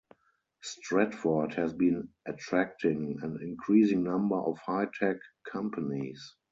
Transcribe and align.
Stratford 0.63 1.53
has 1.53 1.73
been 1.73 2.09
attracting 2.25 3.19
an 3.21 3.37
increasing 3.43 4.01
number 4.03 4.35
of 4.37 4.57
high-tech 4.57 5.17
companies. 5.47 6.33